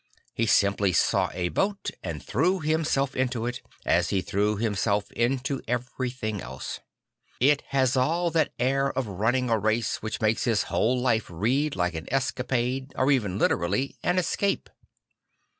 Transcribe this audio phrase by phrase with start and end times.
[0.33, 5.61] He simply saw a boat and threw himself into it, as he threw himself into
[5.67, 6.79] everything else.
[7.39, 11.75] It has all that air of running a race which makes his whole life read
[11.75, 14.71] like an escapade or even literally an escape.